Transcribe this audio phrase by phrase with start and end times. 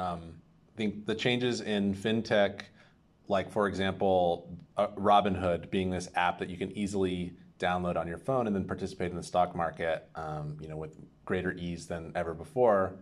[0.00, 0.34] Um,
[0.74, 2.62] I think the changes in fintech,
[3.28, 8.16] like for example, uh, Robinhood being this app that you can easily download on your
[8.16, 12.12] phone and then participate in the stock market, um, you know, with greater ease than
[12.14, 12.94] ever before,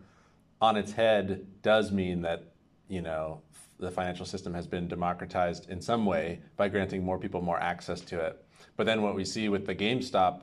[0.60, 2.52] on its head does mean that
[2.88, 3.40] you know
[3.78, 8.00] the financial system has been democratized in some way by granting more people more access
[8.00, 8.44] to it.
[8.76, 10.42] But then what we see with the GameStop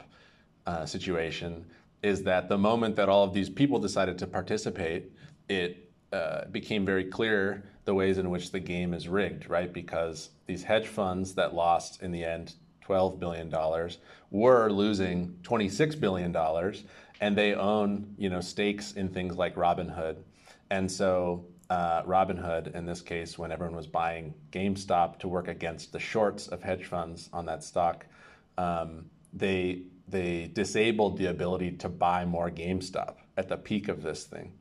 [0.65, 1.65] uh, situation
[2.01, 5.11] is that the moment that all of these people decided to participate,
[5.49, 5.84] it
[6.15, 9.71] uh, became very clear the ways in which the game is rigged, right?
[9.71, 12.55] Because these hedge funds that lost in the end
[12.87, 13.53] $12 billion
[14.31, 16.35] were losing $26 billion
[17.21, 20.17] and they own you know stakes in things like Robinhood.
[20.69, 25.91] And so uh, Robinhood, in this case, when everyone was buying GameStop to work against
[25.91, 28.05] the shorts of hedge funds on that stock,
[28.57, 34.25] um, they they disabled the ability to buy more GameStop at the peak of this
[34.25, 34.53] thing.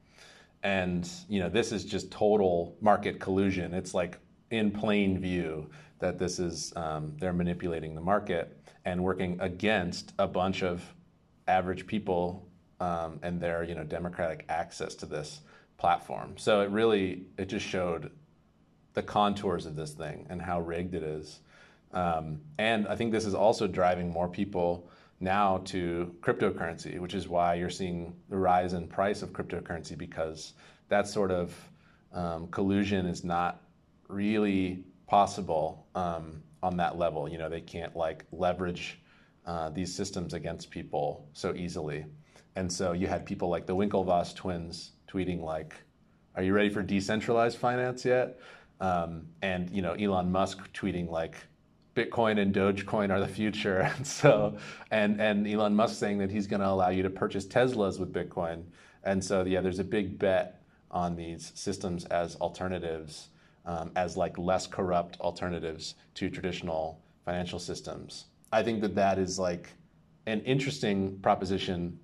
[0.64, 3.74] And you know, this is just total market collusion.
[3.74, 4.18] It's like
[4.50, 10.26] in plain view that this is um, they're manipulating the market and working against a
[10.26, 10.82] bunch of
[11.46, 12.48] average people
[12.80, 15.42] um, and their you know democratic access to this
[15.76, 16.34] platform.
[16.36, 18.10] So it really it just showed
[18.94, 21.40] the contours of this thing and how rigged it is.
[21.92, 24.88] Um, and I think this is also driving more people
[25.24, 30.52] now to cryptocurrency, which is why you're seeing the rise in price of cryptocurrency because
[30.88, 31.52] that sort of
[32.12, 33.62] um, collusion is not
[34.08, 37.28] really possible um, on that level.
[37.28, 39.00] You know, they can't like leverage
[39.46, 42.04] uh, these systems against people so easily.
[42.56, 45.74] And so you had people like the Winklevoss twins tweeting like,
[46.36, 48.38] "Are you ready for decentralized finance yet?"
[48.80, 51.36] Um, and you know, Elon Musk tweeting like,
[51.94, 54.58] "Bitcoin and Dogecoin are the future." And so,
[54.90, 58.12] and and Elon Musk saying that he's going to allow you to purchase Teslas with
[58.12, 58.64] Bitcoin.
[59.04, 63.28] And so, yeah, there's a big bet on these systems as alternatives,
[63.66, 68.26] um, as like less corrupt alternatives to traditional financial systems.
[68.52, 69.70] I think that that is like
[70.26, 71.98] an interesting proposition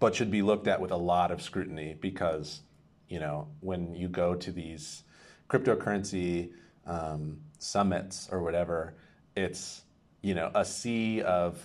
[0.00, 2.62] but should be looked at with a lot of scrutiny because
[3.08, 5.04] you know when you go to these
[5.48, 6.50] cryptocurrency
[6.86, 8.94] um, summits or whatever,
[9.36, 9.82] it's
[10.22, 11.64] you know a sea of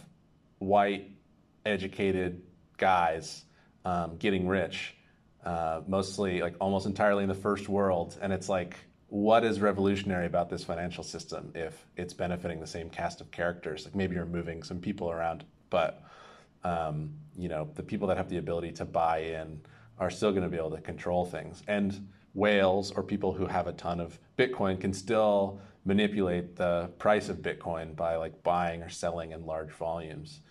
[0.60, 1.10] white
[1.66, 2.42] educated
[2.78, 3.44] guys
[3.86, 4.96] um, getting rich,
[5.46, 8.76] uh, mostly like almost entirely in the first world, and it's like
[9.08, 13.84] what is revolutionary about this financial system if it's benefiting the same cast of characters?
[13.84, 16.02] Like maybe you're moving some people around, but
[16.64, 19.60] um, you know, the people that have the ability to buy in
[20.00, 21.62] are still going to be able to control things.
[21.68, 27.30] And whales or people who have a ton of Bitcoin can still manipulate the price
[27.30, 30.42] of Bitcoin by like buying or selling in large volumes.